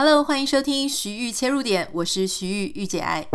[0.00, 3.26] Hello，欢迎收听徐玉切入点，我是徐玉御姐爱。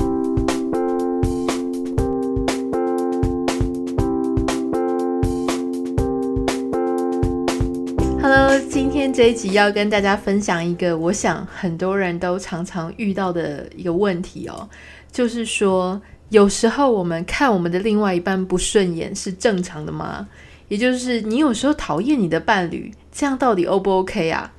[8.22, 14.70] Hello，今天这一集要跟大家分享一个我想很多人都常常遇到的一个问题哦，
[15.12, 20.30] 就是说有时候我们看我们的另外一半不顺眼是正常的吗？
[20.70, 24.54] 也就是你有时候讨厌你的伴侣，这样到底 O 不 OK 啊？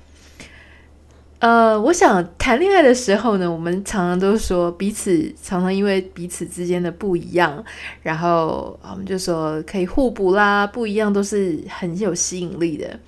[1.45, 7.62] 呃，我想谈恋爱的时候呢，我们常常都说彼此常常因为彼此之间的不一样，
[8.03, 12.98] 然后我们就说可以互补啦，不一样都是很有吸引力的。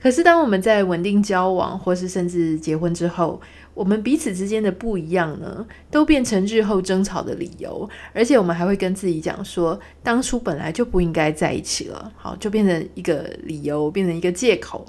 [0.00, 3.40] 可是当我们在稳定交往，或是甚至结婚之后，
[3.72, 14.84] 我们彼此之间的不一样呢，都变成日后争吵的理由，而且我们还会跟自己讲说，当初本来就不应该在一起了，好，就变成一个理由，变成一个借口。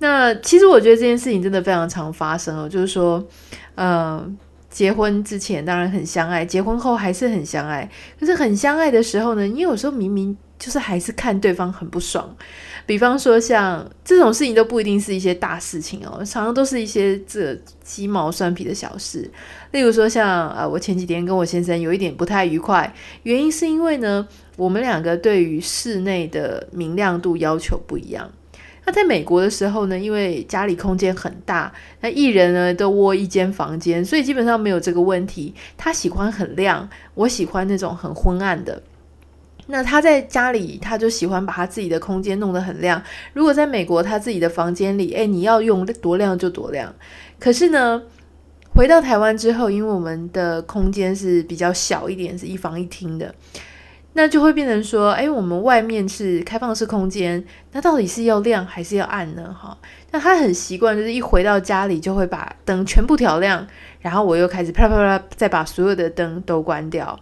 [0.00, 3.26] 那其实我觉得这件事情真的非常常发生哦，就是说，
[3.74, 4.24] 呃，
[4.70, 7.90] 结婚之前当然很相爱，结婚后还是很相爱。
[8.18, 12.36] 可是很相爱的时候呢，你有时候明明就是还是看对方很不爽。
[12.86, 19.28] 比方说像这种事情都不一定是一些大事情哦，常常都是一些这鸡毛蒜皮的小事。
[19.72, 24.26] 例如说像呃，我前几天跟我先生有一点不太愉快，原因是因为呢，
[24.56, 28.30] 我们两个对于室内的明亮度要求不一样。
[28.88, 35.54] 那在美国的时候呢，因为家里空间很大，那一人呢都窝一间房间，所以基本上没有这个问题。
[35.76, 38.82] 他喜欢很亮，我喜欢那种很昏暗的。
[39.66, 43.02] 那他在家里，他就喜欢把他自己的空间弄得很亮。
[43.34, 46.94] 如果在美国，他自己的房间里，诶，你要用多亮就多亮。
[47.38, 48.02] 可是呢，
[48.74, 53.34] 回到台湾之后，因为我们的空间是比较小一点，是一房一厅的。
[54.18, 59.54] 那就会变成说，哎，我们外面是开放式空间，那到底是要亮还是要暗呢？
[59.56, 59.78] 哈，
[60.10, 63.64] 那他很习惯，就是一回到家里就会把灯全部调亮，
[64.00, 67.16] 然后我又开始啪啪啪再把所有的灯都关掉。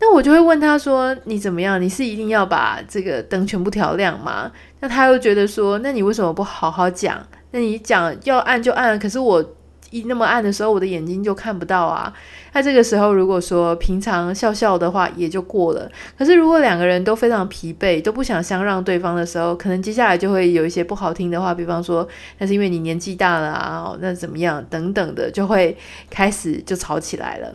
[0.00, 1.78] 那我就会问他说，你怎么样？
[1.78, 4.50] 你是一定要把这个灯全部调亮吗？
[4.80, 7.22] 那他又觉得说，那你为什么不好好讲？
[7.50, 9.44] 那你讲要暗就暗，可是我。
[9.90, 12.12] 一那么暗的时候，我的眼睛就看不到啊。
[12.52, 15.90] 那这个时候，如果说平常笑笑的话，也就过了。
[16.18, 22.06] 可是如果两个人都非常疲惫，都不想相让对方的时候，可能接下来就会有一些不好听的话，比方说，
[22.38, 25.76] 那是因为你年纪大了啊，那怎么样等等的，就会
[26.10, 27.54] 开始就吵起来了。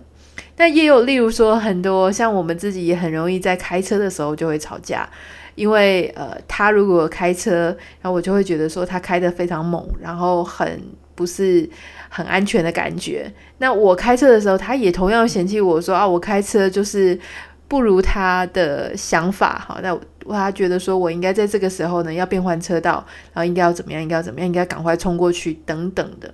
[0.56, 5.10] 但也有例如说，很多像我们自己也很容易在开车的时候就会吵架，
[5.56, 10.82] 因为呃，他如果开车，然后我就会觉得说他开得非常猛，然后很
[11.16, 11.70] 不是。
[12.16, 13.34] 很安全的感觉。
[13.58, 17.20] 那我开车的时候，他也同样嫌弃我说啊，我开车就是
[17.68, 19.66] 不如他的想法。
[19.68, 23.04] 好，那他觉得说我应该在这个时候呢要变换车道，
[23.34, 26.32] 然后应该要怎么样，应该要怎么样，应该赶快冲过去等等的。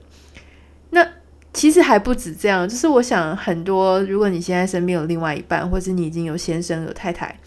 [0.89, 1.07] 那
[1.53, 7.39] 其实还不止这样，就是我想很多，如果你现在身边有另外一半，或是你已经有先生有太太，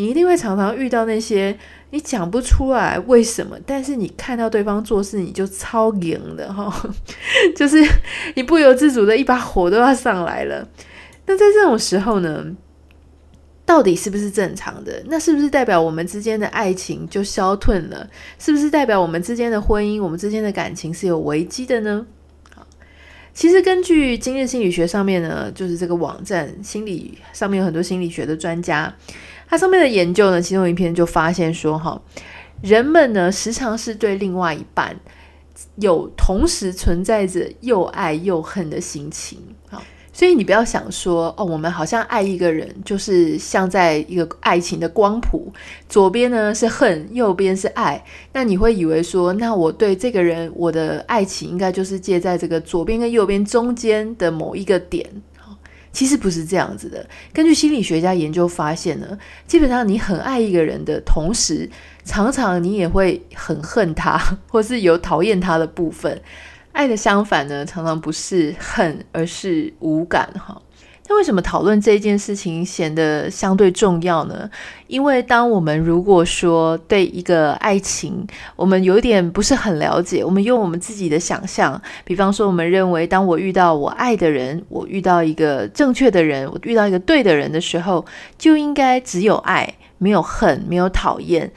[0.00, 1.56] 你一定会常常遇到那些。
[1.92, 6.72] 你讲不出来为什么，但是你看到对方做事，你就超赢的哈，
[7.56, 7.84] 就是
[8.36, 10.68] 你不由自主的一把火都要上来了。
[11.26, 12.46] 那在这种时候呢，
[13.66, 15.02] 到底是不是正常的？
[15.08, 18.08] 那是不是代表我们之间的爱情就消退了？
[18.38, 22.06] 是不是代表我们之间的婚姻、我们之间的感情是有危机的呢？
[22.54, 22.64] 好，
[23.34, 28.94] 其实根据今日心理学上面呢，就是这个网站心理上面有很多心理学的专家。
[29.50, 32.00] 它上面的研究呢，其中一篇就发现说，哈，
[32.62, 34.94] 人们呢时常是对另外一半
[35.74, 45.52] 有同时存在着又爱又恨的心情，好，所以你不要想说，哦，我们好像爱一个人，就是像在一个爱情的光谱，
[45.88, 55.04] 左边呢是恨，右边是爱，那你会以为说，那我对这个人，我的爱情应该就是介在这个左边跟右边中间的某一个点。
[55.92, 57.04] 其实不是这样子的。
[57.32, 61.68] 根据心理学家研究发现呢，基本上你很爱一个人的同时，
[62.04, 66.20] 常常你也会很恨他， 或是有讨厌他的部分。
[66.72, 70.62] 爱的相反呢，常常不是恨，而是无感哈。
[71.10, 74.48] 那为什么讨论这件事情显得相对重要呢？
[74.86, 78.24] 因为当我们如果说对一个爱情，
[78.54, 88.06] 我们有点不是很了解，我们用我们自己的想象，比方说，我们认为当我遇到我爱的人，我遇到一个正确的人，我遇到一个对的人的时候，
[88.38, 91.50] 就应该只有爱，没有恨，没有讨厌。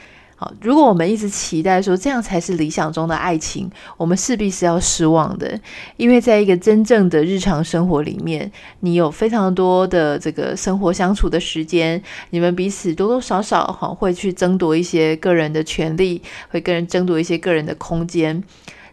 [0.61, 5.59] 如果我们一直期待说这样才是理想中的爱情，我们势必是要失望的。
[5.97, 18.43] 因为在一个真正的日常生活里面，你有非常多的这个生活相处的时间，你们彼此多多少少哈会去争夺一些个人的权利，会跟人争夺一些个人的空间。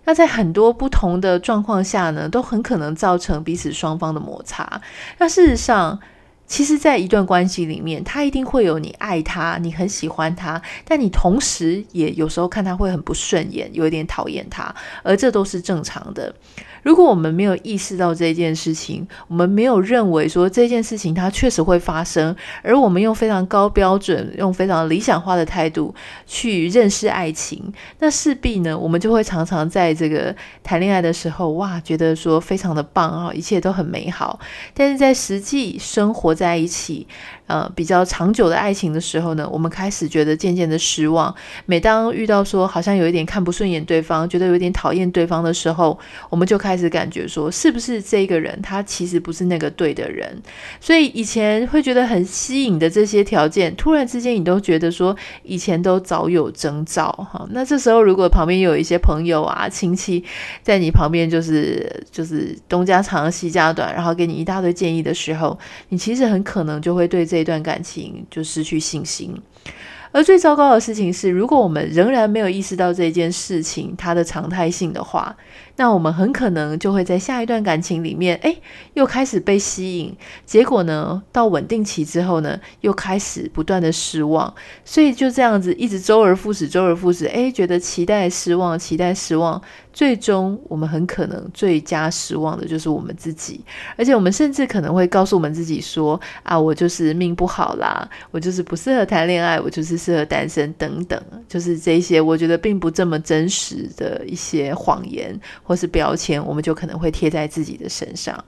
[0.05, 4.81] 那在很多不同的状况下呢，都很可能造成彼此双方的摩擦。
[5.19, 6.01] 那事实上，
[6.51, 14.75] 其实，在一段关系里面，他一定会有你爱他，你很喜欢他，但你同时也有时候看他会很不顺眼，有一点讨厌他，
[15.05, 16.35] 而这都是正常的。
[16.83, 25.95] 如果我们没有意识到这件事情，我们没有认为说这件事情它确实会发生，而我们用非常高标准、用非常理想化的态度
[26.27, 34.39] 去认识爱情，那势必呢，我们就会常常在这个谈恋爱的时候，哇，觉得说非常的棒啊，一切都很美好，
[34.75, 37.07] 但是在实际生活在一起。
[37.51, 41.35] 呃，比较长久的爱情的时候呢，我们开始觉得渐渐的失望。
[41.67, 45.99] 每当遇到说好像有一点看不顺眼对方，觉得有点讨厌对方的时候，
[46.29, 50.41] 我们就开始感觉说，是不是这个人他其实不是那个对的人？
[50.81, 57.45] 所以以前会觉得很吸引的这些条件，突然之间你都觉得说以前都早有征兆哈。
[57.51, 60.25] 那这时候如果旁边有一些朋友啊、亲戚
[60.63, 65.59] 在你旁边，就是就是东家长西家短，然后给你一大堆建议的时候，
[65.89, 67.40] 你其实很可能就会对这。
[67.41, 69.35] 一段感情就失去信心，
[70.13, 75.37] 而最糟糕的事情是，如果我们仍然没有意识到这件事情它的常态性的话，
[75.81, 78.55] 那我们很可能就会在下一段感情里面，哎，
[78.93, 84.55] 又开始被吸引，结果呢，到稳定期之后呢，又开始不断的失望，
[84.85, 89.59] 所以就这样子一直周而复始，周而复始，哎，觉得期待失望，期待失望，
[89.91, 93.65] 最终我们很可能最佳失望的就是我们自己，
[93.97, 101.19] 而且我们甚至可能会告诉我们自己说，啊，我就是命不好啦，我就是不适合谈恋爱，我就是适合单身等等，
[101.49, 105.41] 就是这些我觉得并不这么真实的一些谎言。
[105.71, 108.45] 或是标签，我们就可能会贴在自己的身上。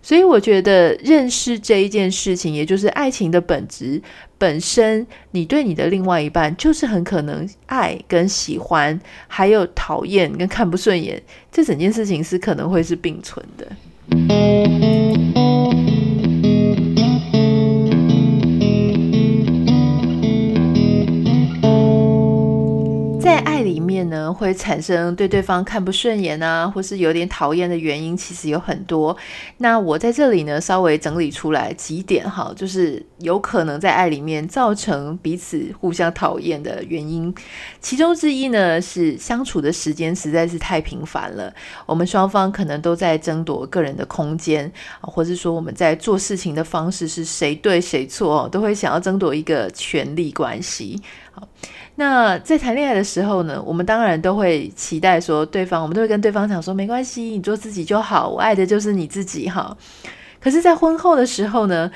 [0.00, 4.00] 所以，我觉得认识这一件事情，也就是爱情的本质
[4.38, 8.98] 本身，你对你的另外一半，就是很可能爱跟喜欢，
[9.28, 11.22] 还有讨厌跟看不顺眼，
[11.52, 14.85] 这整件事情是可能会是并存的。
[24.16, 29.14] 呢，会产生对对方看不顺眼啊，或是有点讨厌的原因，其实有很多。
[29.58, 37.34] 那我在这里呢，稍微整理出来几点哈，就是有可能在爱里面造成彼此互相讨厌的原因。
[37.80, 41.52] 其中之一呢，是相处的时间实在是太频繁了，
[41.84, 44.72] 我们双方可能都在争夺个人的空间，
[45.02, 51.00] 或者说我们在做事情的方式是谁对谁错，都会想要争夺一个权力关系。
[51.32, 51.46] 好。
[51.98, 59.74] 那在谈恋爱的时候呢，我们当然都会期待说对方，我们都会跟对方讲说，没关系，你做自己就好，我爱的就是你自己哈。
[60.38, 61.90] 可是，在婚后的时候呢，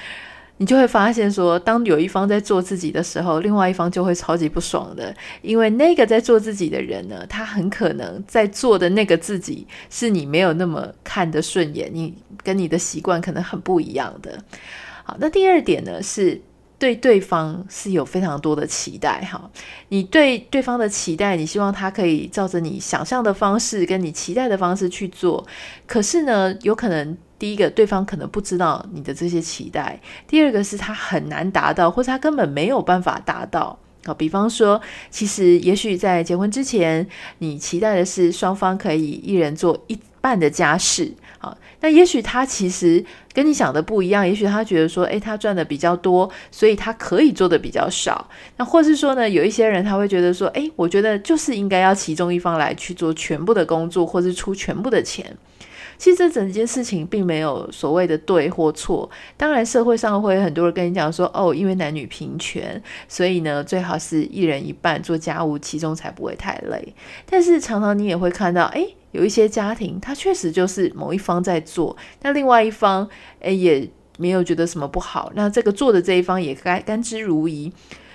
[0.57, 14.39] 你就会发现说，当有一方在做自己的时候，另外一方就会超级不爽的，因为那个在做自己的人呢，他很可能在做的那个自己是你没有那么看得顺眼，你跟你的习惯可能很不一样的。
[15.05, 16.41] 好，那第二点呢是。
[16.81, 19.51] 对对方是有非常多的期待哈，
[19.89, 25.47] 你对对方的期待，你希望他可以照着你想象的方式，跟你期待的方式去做。
[25.87, 33.79] 可是呢，有可能第一个，对方可能不知道你的这些期待；第二个是他很难达到，或者他根本没有办法达到。
[34.07, 34.81] 好，比方说，
[35.11, 37.07] 其实也许在结婚之前，
[37.41, 41.13] 你期待的是双方可以一人做一半的家事。
[41.43, 48.29] 好，那也许他其实跟你想的不一样，也许他觉得说，诶，他赚的比较多，所以他可以做的比较少。
[48.59, 55.35] 那或是说呢，有一些人他会觉得说，诶，我觉得就是应该要其中一方来去做全部的工作，或是出全部的钱。
[55.97, 59.09] 其实这整件事情并没有所谓的对或错。
[59.39, 66.95] 当然，社会上会有很多人跟你讲说，哦，因为男女平权，所以呢，最好是一人一半做家务，其中才不会太累。
[67.25, 68.95] 但是常常你也会看到，诶。
[69.13, 73.09] 有一些家庭，他确实就是某一方在做，那另外一方，
[73.41, 77.73] 诶，也没有觉得什么不好，那这个做的这一方也甘甘之如饴。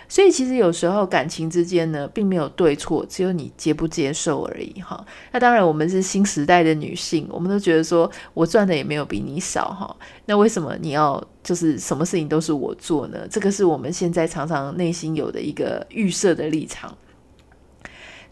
[0.08, 5.04] 所以其实有时候感情之间呢，并没有对错，只有你接不接受而已哈。
[5.32, 9.96] 那当然，我们是新时代的女性，我们都觉得说我赚的也没有比你少哈。
[10.28, 13.28] 那为什么你要就是什么事情都是我做呢？
[13.32, 16.96] 这个是我们现在常常内心有的一个预设的立场。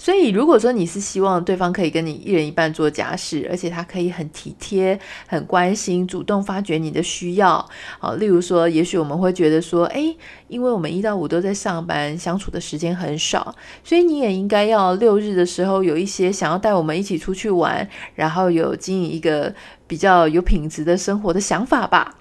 [0.04, 7.66] 所以，如果说你是希望对方可以跟你一人一半做家事，而且他可以很体贴、很关心、主动发掘你的需要，
[8.00, 10.14] 好，例如说，也许我们会觉得说，诶，
[10.50, 19.56] 因为我们一到五都在上班，相处的时间很少，所以你也应该要六日的时候有一些想要带我们一起出去玩，然后有经营一个
[19.88, 22.16] 比较有品质的生活的想法吧。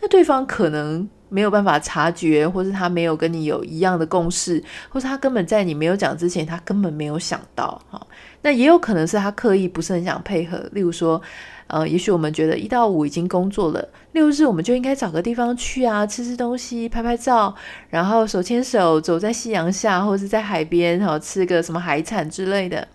[0.00, 1.08] 那对方可能。
[1.32, 7.80] 没有办法察觉，或是他没有跟你有一样的共识，或是他根本在你没有讲之前，他根本没有想到。
[7.90, 8.06] 哈，
[8.42, 10.58] 那也有可能是他刻意不是很想配合。
[10.72, 11.20] 例如说，
[11.68, 17.54] 呃，也许我们觉得一到五已经工作了，六日我们就应该找个地方去啊，吃吃东西，拍拍照，
[17.88, 22.86] 然后手牵手走在夕阳下，或是在海边，哈，吃个什么海产之类的。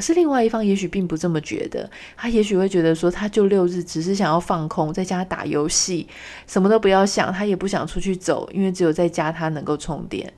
[0.00, 6.08] 可是另外一方也许并不这么觉得，他也许会觉得说，他就六日只是想要放空，在家打游戏，
[6.46, 10.32] 什么都不要想，他也不想出去走，因为只有在家他能够充电。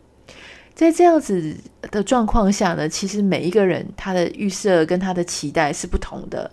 [0.75, 1.57] 在这样子
[1.93, 6.51] 的状况下呢，其实每一个人他的预设跟他的期待是不同的。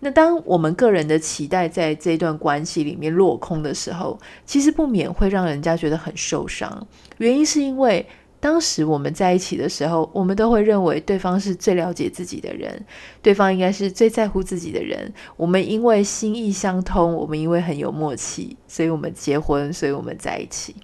[0.00, 6.86] 那当我们个人的期待在这段关系里面落空的时候，其实不免会让人家觉得很受伤。
[7.16, 8.06] 原因是因为。
[8.42, 12.84] 当时我们在一起的时候，我们都会认为对方是最了解自己的人，
[13.22, 15.14] 对方应该是最在乎自己的人。
[15.36, 20.74] 我们因为心意相通，我们因为很有默契，所以我们结婚，所以我们在一起。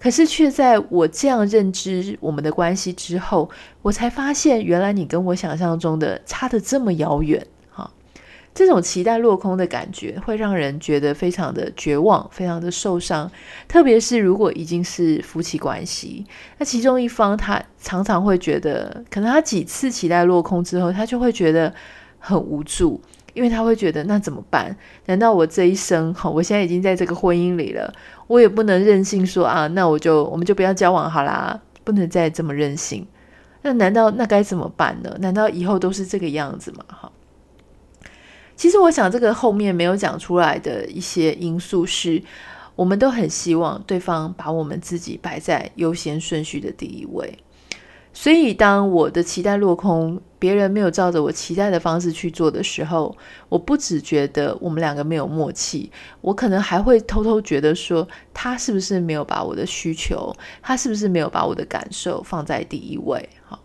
[0.00, 3.48] 可是却在我这样认知我们的关系之后，
[3.82, 7.46] 我才发现，原来你跟我想象中的差得这么遥远。
[8.52, 13.30] 这种期待落空的感觉，会让人觉得非常的绝望，非常的受伤。
[13.68, 16.26] 特别是如果已经是夫妻关系，
[16.58, 21.72] 那其中一方他常常会觉得，可能他几次期待落空之后，他就会觉得
[22.18, 23.00] 很无助，
[23.34, 24.76] 因为他会觉得那怎么办？
[25.06, 27.90] 难道我这一生，哈，我现在已经在这个婚姻里了，
[28.26, 33.06] 我也不能任性说啊，那我就我们就不要交往好啦，不能再这么任性。
[33.62, 35.16] 那难道那该怎么办呢？
[35.20, 36.84] 难道以后都是这个样子吗？
[36.88, 37.12] 哈。
[38.60, 42.22] 其实我想，这个后面没有讲出来的一些因素是，
[42.76, 47.38] 我们都很希望对方把我们自己摆在优先顺序的第一位。
[48.12, 53.16] 所以，当我的期待落空，别人没有照着我期待的方式去做的时候，
[53.48, 55.90] 我不只觉得我们两个没有默契，
[56.20, 63.26] 我可能还会偷偷觉得说，他是不是没有把我的需求，他是不是没有把我的感受放在第一位？
[63.42, 63.58] 好，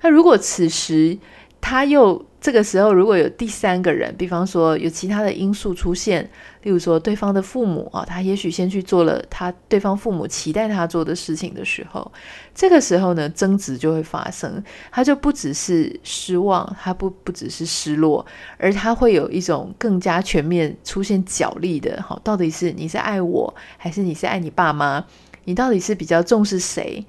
[0.00, 1.18] 那如果此时，
[1.60, 6.22] 他又这个时候，如果有第三个人，比方说有其他的因素出现，
[6.62, 12.12] 例如说对方的父母啊，他也许先去做了他对方父母期待他做的事情的时候，
[12.54, 14.62] 这个时候呢，争执就会发生。
[14.92, 18.24] 他就不只是失望，他不不只是失落，
[18.56, 22.00] 而他会有一种更加全面出现角力的。
[22.00, 25.04] 好，到底是你是爱我，还是你是爱你爸妈？
[25.44, 27.04] 你到底是比较重视谁？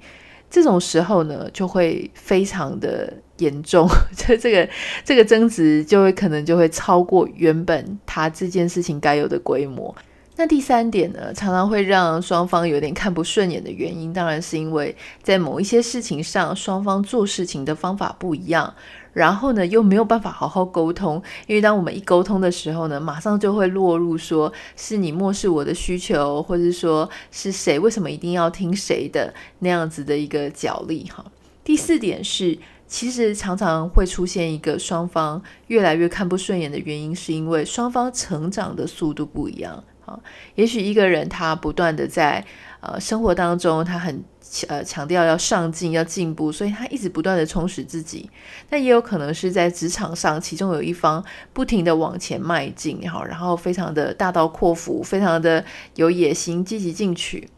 [0.50, 4.68] 这种时候呢，就会非常的严重， 就这个
[5.04, 9.94] 这个争执就会可能就会超过原本他这件事情该有的规模。
[10.36, 18.72] 那第三点呢，常常会让双方有点看不顺眼的原因，当然是因为在某一些事情上，双方做事情的方法不一样。
[19.12, 31.22] 然后呢，又没有办法好好沟通，因为当我们一沟通的时候呢，马上就会落入说是你漠视我的需求，或者说是谁为什么一定要听谁的那样子的一个角力哈。
[31.64, 32.56] 第四点是，
[32.90, 39.82] 其实常常会出现一个双方越来越看不顺眼的原因，是因为双方成长的速度不一样。
[40.04, 40.18] 啊
[40.56, 42.44] 也许一个人他不断的在
[42.80, 44.24] 呃生活当中，他很
[44.66, 48.28] 呃强调要上进、要进步，所以他一直不断的充实自己。
[48.68, 57.48] 但也有可能是在职场上，其中有一方不停的往前迈进，好，然后非常的大刀阔斧，非常的有野心、积极进取。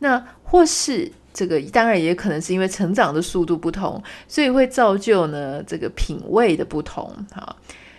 [0.00, 7.54] 那或是这个当然也可能是因为成长的速度不同，所以会造就呢这个品味的不同，哈。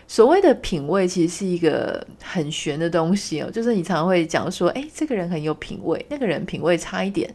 [0.09, 3.51] 所谓的品味，其实是一个很玄的东西哦。
[3.51, 7.29] 就是你常会讲说，诶，这个人很有品味，那个人品味差一点。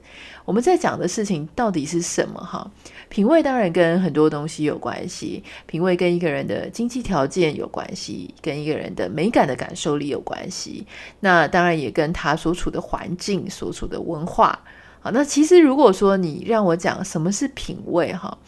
[0.46, 2.40] 我们在讲的事情到底是什么？
[2.40, 2.68] 哈，
[3.10, 10.86] 品味当然跟很多东西有关系，品味跟一个人的经济条件有关系，跟一个人的美感的感受力有关系。
[11.20, 14.58] 那当然也跟他所处的环境、所处的文化。
[15.02, 18.38] 好，那其实如果说你让我讲什么是品味，哈。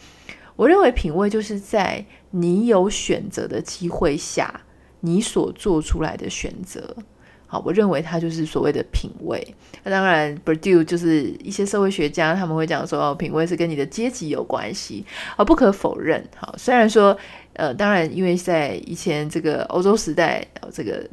[0.55, 4.61] 我认为品味就是在你有选择的机会下，
[5.01, 6.95] 你所做出来的选择。
[7.45, 9.45] 好，我认为它就是所谓的品味。
[9.83, 15.05] 那当然，Bourdieu 就是一些社会学家他们会讲说，品味是跟你的阶级有关系。
[15.35, 16.25] 啊，不可否认。
[16.37, 17.17] 好，虽然说，
[17.51, 21.05] 呃，当然，因为在以前这个欧洲时代，这个。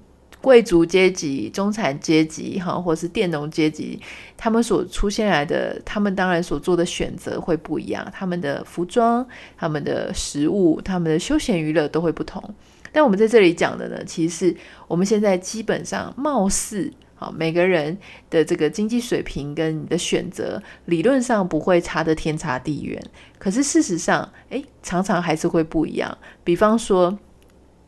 [0.43, 3.99] 贵族阶级、中产阶级，哈，或是佃农阶级，
[4.37, 9.25] 他们所出现来的，他们当然所做的选择会不一样，他们的服装、
[9.57, 12.43] 他们的食物、他们的休闲娱乐都会不同。
[12.91, 14.57] 但我们在这里讲的呢，其实是
[14.87, 17.97] 我们现在基本上貌似，好，每个人
[18.29, 23.01] 的这个经济水平跟你的选择，理论上不会差得天差地远。
[23.39, 26.19] 可是事实上，诶，常常还是会不一样。
[26.45, 27.17] 比方说，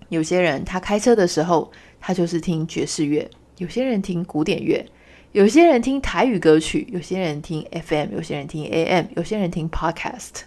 [0.09, 1.71] 有些人他开车的时候，
[2.07, 4.85] 他就是听爵士乐，有些人听古典乐，
[5.33, 10.43] 有些人听台语歌曲，有些人听 FM，有些人听 AM，有些人听 Podcast。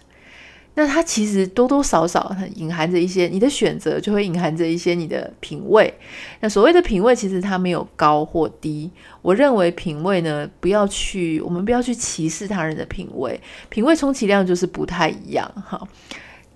[0.74, 5.92] 那它其实多多少少隐含着一些你的选择，就会隐含着一些你的品味。
[6.38, 8.88] 那所谓的品味，其实它没有高或低。
[9.20, 13.40] 我认为品味呢，不要去，我们不要去歧视他人的品味。
[13.68, 15.88] 品味充其量就是不太一样哈。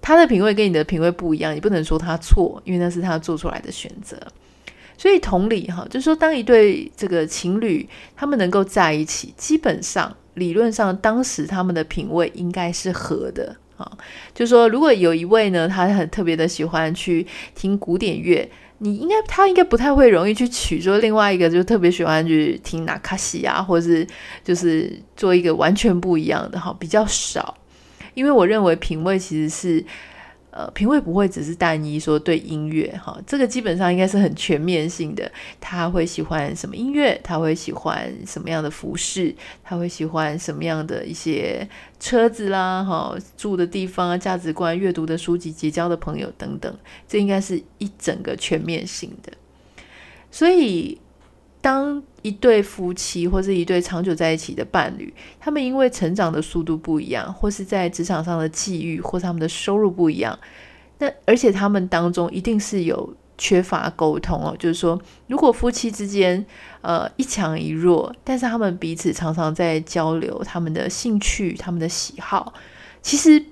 [0.00, 4.16] 他的品味跟你的品味不一样，你不能说他错，因为那是他做出来的选择。
[5.02, 13.56] 所以同理哈，就是说，当一对这个情侣他们能够在一起，基本上理论上当时他们的品味应该是合的。
[14.32, 24.06] 就是说，如果有一位呢，他很特别的喜欢去听古典乐，你应该他应该不太会容易去取说另外一个就特别喜欢去听纳卡西啊，或者是
[24.44, 27.56] 就是做一个完全不一样的哈，比较少，
[28.14, 29.84] 因为我认为品味其实是。
[30.54, 35.32] 呃，品味不会只是单一说对音乐哈，这个基本上应该是很全面性的。
[35.58, 37.18] 他会喜欢什么音乐？
[37.24, 39.34] 他会喜欢什么样的服饰？
[39.64, 41.66] 他会喜欢什么样的一些
[41.98, 42.84] 车子啦？
[42.84, 46.72] 哈，住的地方啊，价值观、阅读的书籍、结交的朋友等等，
[47.08, 49.32] 这应该是一整个全面性的。
[50.30, 51.00] 所以。
[51.62, 60.38] 当一对夫妻或是一对长久在一起的伴侣，他们因为成长的速度不一样，或是在职场上的际遇，或他们的收入不一样，
[60.98, 64.56] 那而且他们当中一定是有缺乏沟通哦。
[64.58, 66.44] 就是说，如果夫妻之间
[66.80, 72.52] 呃一强一弱，但是他们彼此常常在交流他们的兴趣、他们的喜好，
[73.00, 73.44] 其实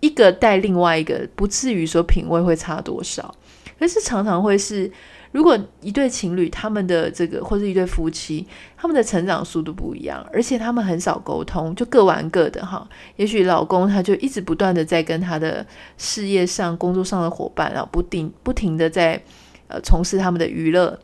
[0.00, 3.34] 一个带另外一个，不至于说品味会差多少，
[3.78, 4.90] 可是常常会是。
[5.32, 8.44] 如果一对情侣，他们的这个或是一对夫妻，
[8.76, 12.84] 他们的成长速度不一样，而且他们很少沟通，就各玩各的哈。
[13.14, 15.64] 也许老公他就一直不断的在跟他的
[15.96, 19.22] 事业上、工作上的伙伴，然后不定不停的在
[19.68, 20.98] 呃从事他们的娱乐。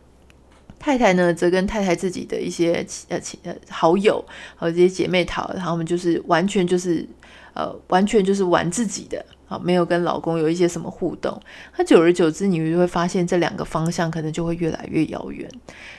[0.77, 4.25] 太太呢，则跟太太自己的一些呃呃好友
[4.57, 7.09] 和这些姐妹淘，然后我们就是完全就是
[7.57, 9.25] 呃完全就是玩自己的。
[9.49, 11.41] 啊，没有跟老公有一些什么互动，
[11.79, 15.49] 那久而久之，你就会发现这两个方向可能就会越来越遥远。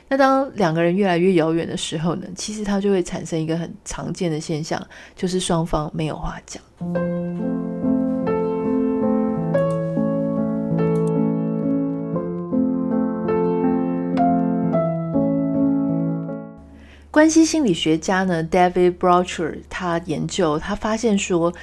[0.10, 6.62] 那当两个人越来越遥远的时候呢，其实它就会产生一个很常见的现象，就是双方没有话讲。
[17.12, 21.54] 关系心理学家呢，David b r o c h e r 他研究，他发现说。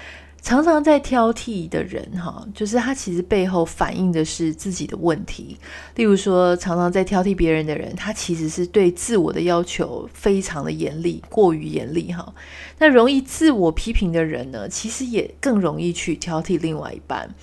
[0.45, 5.57] 常常在挑剔的人，哈，就是他其实背后反映的是自己的问题。
[5.95, 12.35] 例如说，常常在挑剔别人的人，他其实是对自我的要求非常的严厉，过于严厉，哈。
[12.79, 17.35] 那容易自我批评的人呢，其实也更容易去挑剔另外一半。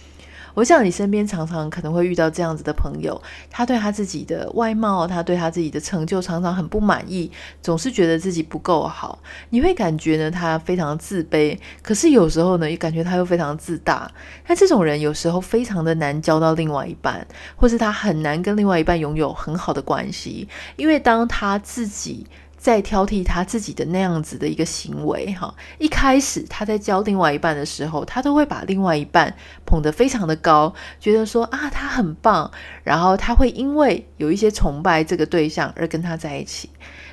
[0.53, 9.19] 我想你身边常常可能会遇到这样子的朋友，他对他自己的外貌，他对他自己的成就常常很不满意，总是觉得自己不够好。
[9.49, 14.11] 你会感觉呢，他非常自卑，可是有时候呢，也感觉他又非常自大。
[14.47, 22.25] 那这种人有时候非常的难交到另外一半，或是他很难跟另外一半拥有很好的关系，因为当他自己。
[22.61, 32.51] 在挑剔他自己的那样子的一个行为，哈，一开始他在教另外一半的时候，他都会把另外一半捧得非常的高，觉得说啊，他很棒，
[32.83, 36.69] 然后他会因为有一些崇拜这个对象而跟他在一起。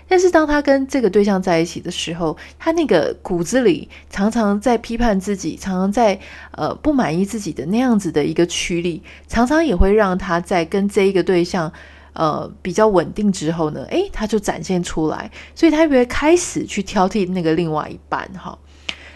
[0.06, 6.20] 但是当他跟这个对象在一起的时候，他那个骨子里常常在批判自己，常常在
[6.52, 11.72] 呃不满意自己的那样子的一个驱力，常常也会让他在跟这一个对象。
[12.14, 18.58] 呃，比较稳定之后呢，诶，他就展现出来，所以他就会开始去挑剔那个另外一半哈，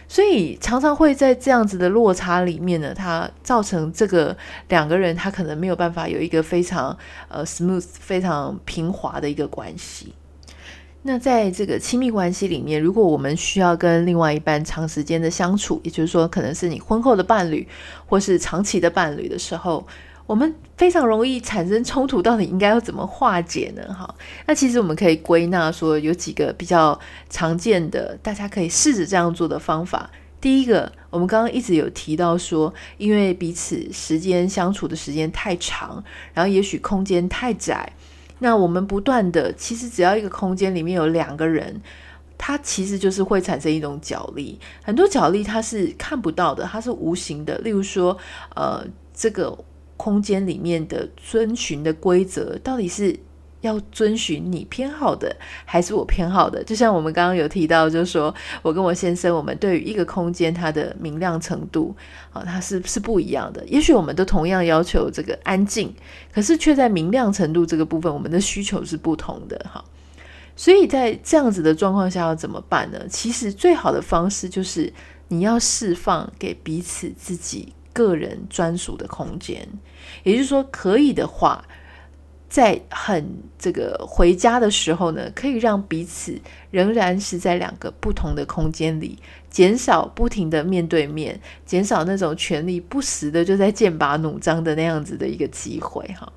[0.06, 4.36] 所以常常会在这样子的落差里面呢，他造成这个
[4.68, 6.96] 两个人他可能没有办法有一个非常
[7.28, 10.14] 呃 smooth、非常平滑的一个关系。
[11.02, 17.66] 那在这个亲密关系里面，如果我们需要跟另外一半长时间的相处，也就是说，可能是你婚后的伴侣
[18.06, 19.84] 或是长期的伴侣的时候。
[20.24, 23.82] 我们非常容易产生冲突，到底应该要怎么化解呢？
[23.92, 24.14] 哈，
[24.46, 30.10] 那其实我们可以归纳说，有几个比较常见的，大家可以试着这样做的方法。
[30.40, 37.92] 第一个，我们刚刚一直有提到说，因为彼此时间相处的时间太长，然后也许空间太窄，
[38.38, 41.80] 那我们不断的，其实只要一个空间里面有两个人，
[42.38, 44.58] 它其实就是会产生一种角力。
[44.82, 47.58] 很多角力它是看不到的，它是无形的。
[47.58, 48.16] 例如说，
[48.54, 49.58] 呃，这个。
[50.02, 53.16] 空间里面的遵循的规则，到底是
[53.60, 55.32] 要遵循你偏好的，
[55.64, 56.64] 还是我偏好的？
[56.64, 61.94] 就像我们刚刚有提到，就是说我跟我先生，我们对于一个空间它的明亮程度，
[62.32, 63.64] 啊，它是是不一样的。
[63.68, 65.94] 也许我们都同样要求这个安静，
[66.34, 69.84] 可是却在明亮程度这个部分，我们的需求是不同的，哈。
[70.56, 73.06] 所以在这样子的状况下要怎么办呢？
[73.08, 74.92] 其实最好的方式就是
[75.28, 79.68] 你要释放给彼此自己个人专属的空间，
[80.22, 81.64] 也就是说，可以的话，
[82.48, 83.26] 在很
[83.58, 86.38] 这个回家的时候呢，可以让彼此
[86.70, 89.18] 仍然是在两个不同的空间里，
[89.50, 96.30] 减少不停的面对面，减少那种权力不时的就在剑拔弩张的那样子的一个机会哈。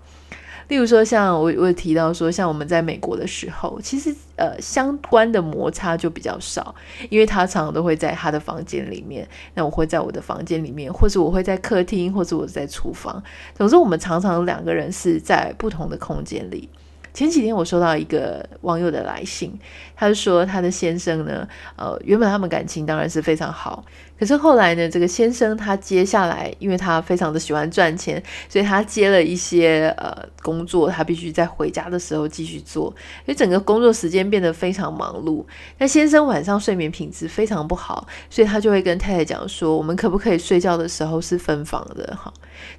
[0.68, 6.74] 例如说，像我我提到说，像我们在美国的时候，其实呃相关的摩擦就比较少，
[7.10, 13.22] 因为他常常都会在他的房间里面，那我会在我的房间里面，或者我会在客厅，或者我在厨房。
[13.54, 16.70] 总之，我们常常两个人是在不同的空间里。
[17.16, 19.58] 前几天我收到一个网友的来信，
[19.96, 21.48] 他说他的先生呢，
[21.78, 23.86] 呃，原本他们感情当然是非常好，
[24.20, 35.46] 可是后来呢，这个先生他接下来，因为他非常的喜欢赚钱，所以他接了一些呃工作，他必须在回家的时候继续做，所以整个工作时间变得非常忙碌。
[35.78, 42.34] 那先生晚上睡眠品质非常不好，所以他就会跟太太讲说，我们可不可以睡觉的时候是分房的哈？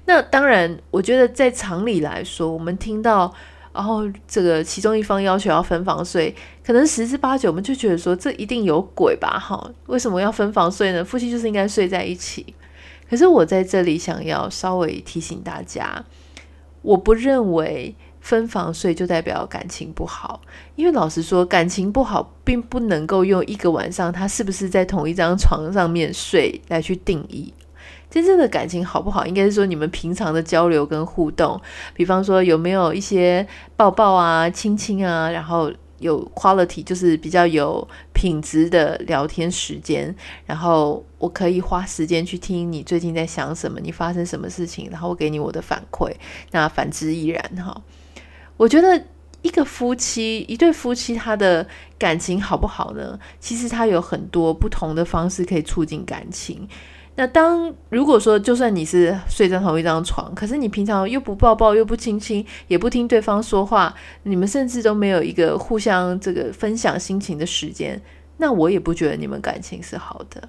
[0.05, 3.33] 那当然，我觉得在常理来说，我们听到。
[3.77, 6.33] 然后这个其中一方要求要分房睡，
[6.65, 9.37] 可能十之八九我们就觉得说，这一定有鬼吧？
[9.37, 11.05] 哈，为什么要分房睡呢？
[11.05, 12.55] 夫妻就是应该睡在一起。
[13.07, 16.03] 可是我在这里想要稍微提醒大家，
[16.81, 20.41] 我不认为分房睡就代表感情不好，
[20.75, 27.53] 因为老实说，感情不好并不能够用一个晚上他是不是在同一张床上面睡来去定义。
[28.09, 31.59] 真正的感情好不好，应该是说你们平常的交流跟互动，
[31.93, 40.15] 比方说有没有一些抱抱啊、亲亲啊，然后有 quality，就是比较有品质的聊天时间，
[40.45, 46.13] 然后我可以花时间去听你最近在想什么，你发生什么事情，然后我给你我的反馈。
[46.51, 47.81] 那反之亦然哈。
[48.55, 49.03] 我觉得
[49.41, 51.67] 一个夫妻，一对夫妻，他的
[51.99, 53.19] 感情好不好呢？
[53.39, 56.67] 其实他有很多不同的方式可以促进感情。
[57.19, 67.99] 那当如果说，就算你是睡在同一张床，可是你平常又不抱抱，又不亲亲，也不听对方说话，你们甚至都没有一个互相这个分享心情的时间，
[68.37, 70.47] 那我也不觉得你们感情是好的。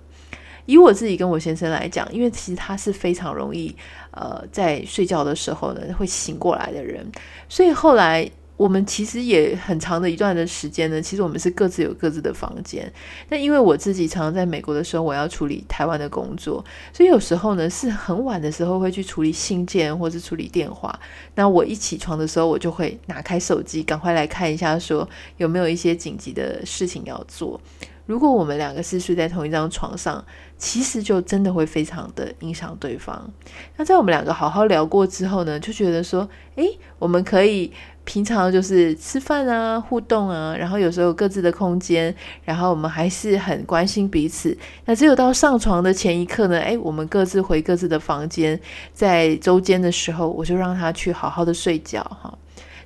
[0.67, 3.75] 以我自己跟我先生来讲，因为其实他是非常容易，
[4.11, 7.11] 呃，在睡觉的时候呢会醒过来的人，
[7.49, 8.31] 所以后来。
[8.59, 12.93] 我们其实也很长的一段的时间呢，其实我们是各自有各自的房间。
[13.29, 20.99] 那因为我自己常常在美国的时候，我要处理台湾的工作，所以有时候呢是很晚的时候会去处理信件或是处理电话。
[21.37, 27.61] 那我一起床的时候，我就会拿开手机，赶快来看一下，说有没有一些紧急的事情要做。
[28.07, 30.25] 如果我们两个是睡在同一张床上，
[30.57, 33.31] 其实就真的会非常的影响对方。
[33.77, 37.73] 那在我们两个好好聊过之后呢，就觉得说，诶，我们可以。
[38.09, 44.57] 平常就是吃饭啊、互动啊，然后有时候有各自的空间，然后我们还是很关心彼此。
[44.87, 48.59] 那只有到上床的前一刻呢，诶，我们各自回各自的房间，
[48.95, 52.33] 在周间的时候，我就让他去好好的睡觉哈。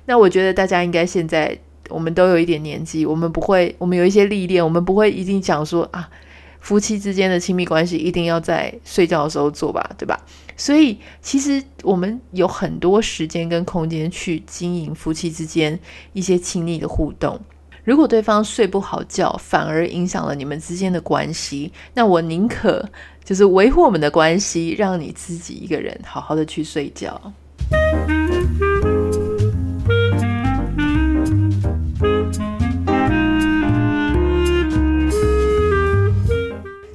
[0.07, 1.57] 那我觉得大家应该现在
[1.87, 6.09] 我们都有一点年纪，我们不会，我们有一些历练，我们不会一定讲说啊。
[6.59, 10.17] 夫妻之间的亲密关系一定要在睡觉的时候做吧，对吧？
[10.55, 15.79] 所以其实我们有很多时间跟空间去经营夫妻之间
[16.13, 17.39] 一些亲密的互动。
[17.83, 22.89] 如果对方睡不好觉，反而影响了你们之间的关系，那我宁可
[23.25, 27.33] 就是维护我们的关系，让你自己一个人好好的去睡觉。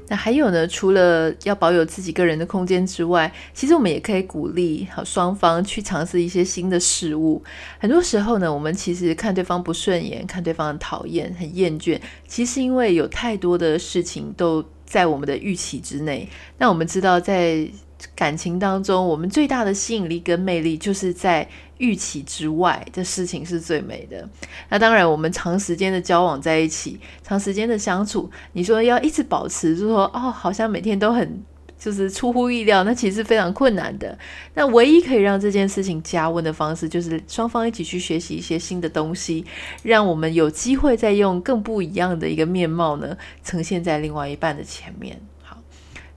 [0.08, 0.66] 那还有呢？
[0.66, 7.42] 除了要保有自己个人的空间之外，其实我们也可以鼓励好双方去尝试一些新的事物。
[7.78, 16.28] 很多时候呢，我们其实看对方不顺眼，看对方讨厌、很厌倦，其实因为有太多的事情都在我们的预期之内。
[16.56, 17.68] 那我们知道，在
[18.14, 21.46] 感情当中，我们最大的吸引力跟魅力，就是在
[21.78, 24.28] 预期之外的事情是最美的。
[24.68, 31.42] 那当然，我们长时间的交往在一起，长时间的相处，你说要一直保持，就说哦，好像每天都很
[31.78, 34.18] 就是出乎意料，那其实非常困难的。
[34.54, 39.44] 那唯一可以让这件事情加温的方式，就是双方一起去学习一些新的东西，
[39.84, 45.20] 让我们有机会再用更不一样的一个面貌呢，呈现在另外一半的前面。
[45.42, 45.56] 好，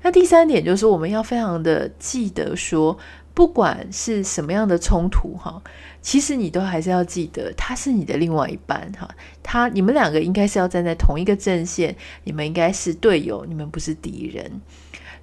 [0.01, 2.97] 那第三点就是我们要非常的记得说。
[3.33, 5.61] 不管是什么样的冲突哈，
[6.01, 9.09] 其实你都还是要记得，他是你的另外一半哈，
[9.41, 14.61] 他你们两个应该是要站在同一个阵线，你们应该是队友，你们不是敌人。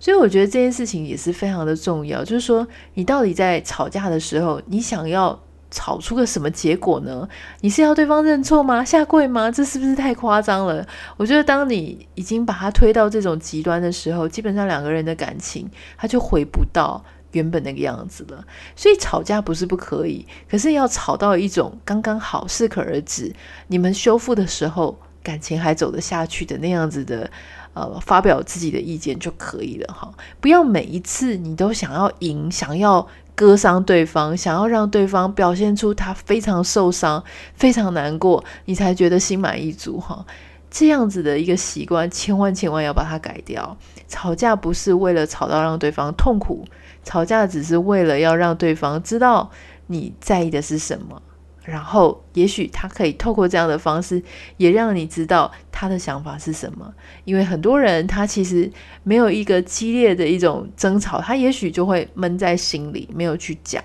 [0.00, 5.38] 所以我觉得这件事情也是非常的重要，就是说你到底在吵架的时候，你想要
[5.70, 7.28] 吵出个什么结果呢？
[7.60, 8.84] 你是要对方认错吗？
[8.84, 9.50] 下跪吗？
[9.50, 10.86] 这是不是太夸张了？
[11.16, 18.44] 我觉得，当你已经把他推到这种极端的时候，基本上两个人的感情他就回不到原本那个样子了。
[18.76, 23.34] 所以吵架不是不可以，可是要吵到一种刚刚好、适可而止，
[23.66, 27.30] 你们修复的时候感情还走得下去的那样子的，
[27.74, 30.12] 呃，发表自己的意见就可以了哈。
[30.40, 33.06] 不要每一次你都想要赢，想要。
[33.38, 37.22] 割伤对方，想要让对方表现出他非常受伤、
[37.54, 40.26] 非常难过，你才觉得心满意足哈。
[40.68, 43.76] 这样子的一个习惯，千万千万要把它改掉。
[44.08, 46.64] 吵架不是为了吵到让对方痛苦，
[47.08, 49.50] 吵架只是为了要让对方知道
[49.86, 51.22] 你在意的是什么。
[51.64, 54.22] 然后，也许他可以透过这样的方式，
[54.58, 56.94] 也让你知道他的想法是什么。
[57.24, 58.70] 因为很多人他其实
[59.04, 63.82] 没有一个激烈的一种争吵，他也许就会闷在心里，没有去讲。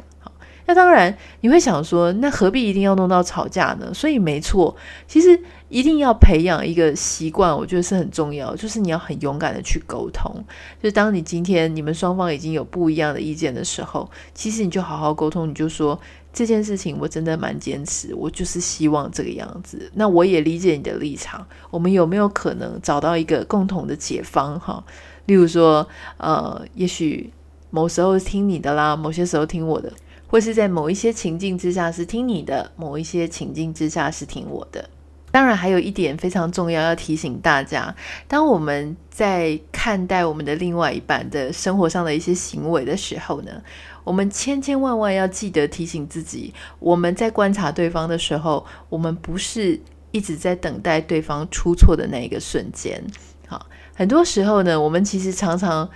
[0.66, 3.94] 那当然你会想说，那何必一定要弄到吵架呢？
[3.94, 4.76] 所以没错，
[5.08, 10.44] 其实一定要培养一个习惯，我觉得是很重要，就是你要很勇敢的去沟通。
[10.82, 16.00] 就当你今天你们双方已经有不一样的意见的时候，其实你就好好沟通，你就说。
[16.36, 19.92] 这件事情我真的蛮坚持，我就是希望这个样子。
[19.94, 24.60] 那我也理解你的立场，我们有没有可能找到一个共同的解方？
[24.60, 24.84] 哈，
[25.28, 27.32] 例如说，呃，也许
[27.70, 29.94] 某时候听你的啦，某些时候听我的，
[30.34, 34.90] 或是在某一些情境之下是听你的，某一些情境之下是听我的。
[35.30, 37.96] 当然，还有一点非常重要，要提醒大家：
[38.28, 43.62] 当我们在看待我们的另外一半的生活上的一些行为的时候呢，
[44.04, 53.00] 我们千千万万要记得提醒自己，我们在观察对方的时候，我们不是一直在等待对方出错的那一个瞬间。
[53.48, 55.88] 好，很多时候呢，我们其实常常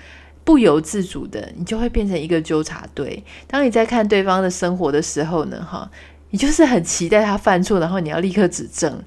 [0.47, 3.21] 不由自主的，你就会变成一个纠察队。
[3.47, 5.91] 当你在看对方的生活的时候呢，哈，
[6.29, 9.03] 你就是很期待他犯错，然后你要立刻指正。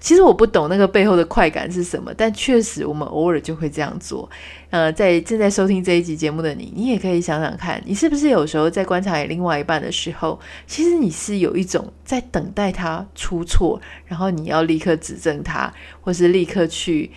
[0.00, 4.28] 其实我不懂那个背后的快感是什么，但确实我们偶尔就会这样做。
[4.70, 17.10] 呃，在正在收听这一集节目的你，你也可以想想看，你是不是有时候在观察你另外一半的时候，其实你是有一种在等待他出错，然后你要立刻指正他，或是立刻去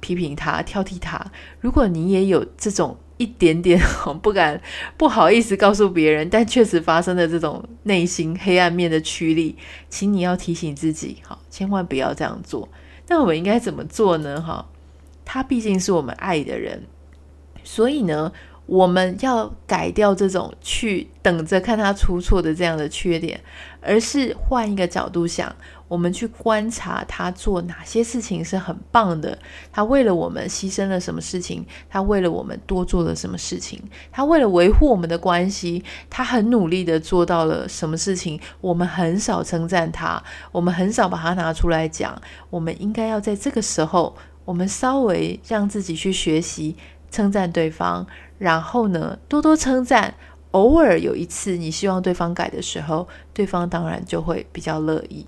[0.00, 1.24] 批评他、挑剔他。
[1.60, 2.96] 如果你也有这种。
[3.18, 3.80] 一点点
[4.20, 4.60] 不敢
[4.96, 9.56] 不好意思告诉别人，但确实发生的这种内心黑暗面的驱力，
[9.88, 12.68] 请你要提醒自己，好，千万不要这样做。
[13.06, 14.42] 那我们应该怎么做呢？
[14.42, 14.66] 哈，
[15.24, 16.82] 他毕竟是我们爱的人，
[17.62, 18.32] 所以呢，
[18.66, 23.40] 我们要改掉这种去等着看他出错的这样的缺点，
[23.80, 25.54] 而是换一个角度想。
[25.92, 29.38] 我们去观察他做哪些事情是很棒的，
[29.70, 33.78] 他为了我们牺牲了什么事情，他为了我们多做了什么事情，
[34.10, 38.40] 他为了维护我们的关系，他很努力的做到了什么事情。
[38.62, 42.18] 我们很少称赞他，我们很少把他拿出来讲。
[42.48, 46.74] 我们应该要在这个时候，我们稍微让自己去学习
[47.10, 48.06] 称赞对方，
[48.38, 50.14] 然后呢，多多称赞。
[50.52, 55.26] 偶尔有一次你希望对方改的时候，对方当然就会比较乐意。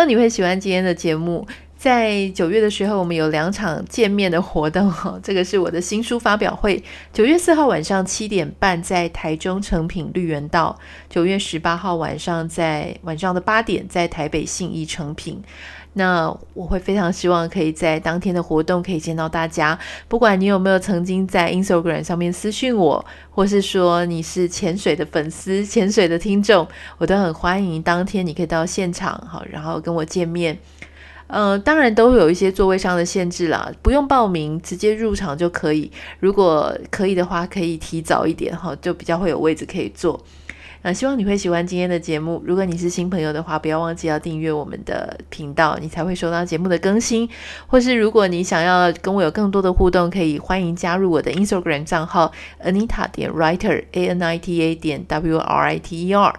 [0.00, 1.46] 那你会喜欢今天的节目。
[1.76, 5.20] 在九月的时候，我们有两场见面的活动哈。
[5.22, 6.82] 这个是我的新书发表会，
[7.12, 10.74] 九月四号晚上七点半在台中成品绿园道；
[11.10, 15.42] 九月十八号晚上在晚上的八点在台北信义成品。
[15.94, 19.78] 那我会非常希望可以在当天的活动可以见到大家。
[20.06, 26.66] 不管你有没有曾经在 Instagram 上面私讯我，或是说你是潜水的粉丝、潜水的听众，
[26.98, 27.82] 我都很欢迎。
[27.82, 30.56] 当天你可以到现场，好，然后跟我见面。
[31.26, 35.90] 呃，当然都会有一些座位上的限制啦，不用报名，直接入场就可以。
[36.18, 40.20] 如果可以的话，可以提早一点哈，就比较会有位置可以坐。
[40.82, 42.42] 那希望你会喜欢今天的节目。
[42.46, 47.28] 如果你是新朋友的话，不要忘记要订阅我们的频道，你才会收到节目的更新。
[47.66, 52.32] 或是如果你想要跟我有更多的互动，可以欢迎加入我的 Instagram 账号
[52.64, 56.34] Anita 点 Writer A N I T A 点 W R I T E R。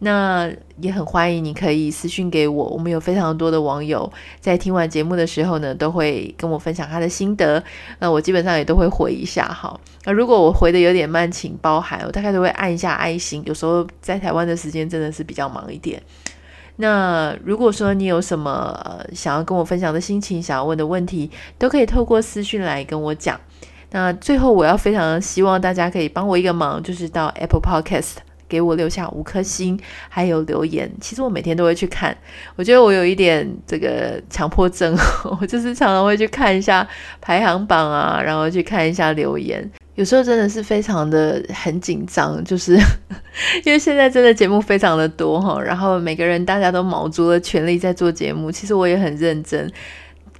[0.00, 0.48] 那
[0.80, 7.62] 也很欢迎你可以私信给我，我们有非常多的网友在听完节目的时候呢，都会跟我分享他的心得。
[7.98, 9.78] 那我基本上也都会回一下哈。
[10.04, 13.42] 那如果我回的有点慢，请包涵，我大概都会按一下爱心。
[13.44, 16.00] 有时候在台湾的时间真的是比较忙一点。
[16.76, 23.40] 那如果说你有什么想要跟我分享的心情，想要问的问题，都可以透过私讯来跟我讲。
[23.90, 28.27] 那最后我要非常希望大家可以帮我一个忙，就是到 Apple Podcast。
[28.48, 30.90] 给我留下五颗星，还有留言。
[31.00, 32.16] 其实我每天都会去看，
[32.56, 34.96] 我觉得我有一点这个强迫症，
[35.40, 36.86] 我就是常常会去看一下
[37.20, 39.70] 排行榜啊，然后去看一下留言。
[39.94, 42.78] 有时候真的是非常的很紧张，就是
[43.66, 49.68] 因为现在真的节目非常的多哈，然后每个人大家都卯足了全力在做节目，其实我也很认真。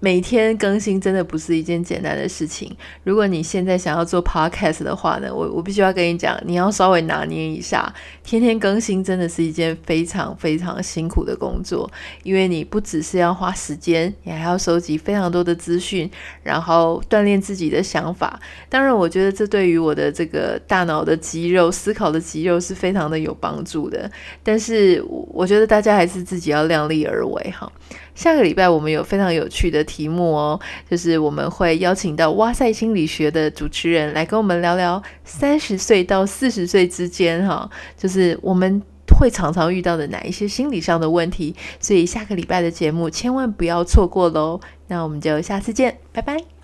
[0.01, 2.75] 每天更新真的不是一件简单的事情。
[3.03, 7.93] 如果你现在想要做 podcast 的话呢，我我必须要跟你讲，你要稍微拿捏一下。
[8.23, 11.91] 天天更新真的是一件非常非常辛苦的工作，
[12.23, 16.11] 因为你不只是要花时间，你还要收集非常多的资讯，
[16.43, 18.39] 然后锻炼自己的想法。
[18.69, 24.11] 当然，我觉得这对于我的这个大脑的肌肉、思考的肌肉是非常的有帮助的。
[24.43, 27.71] 但是，我觉得大家还是自己要量力而为哈。
[28.19, 38.83] 下个礼拜我们有非常有趣的题目哦，就是我们会邀请到哇塞心理学的主持人来跟我们聊聊三十岁到四十岁之间哈，就是我们
[39.17, 44.61] 会常常遇到的哪一些心理上的问题，所以下个礼拜的节目千万不要错过喽。
[44.89, 46.58] 那我们就下次见，拜拜。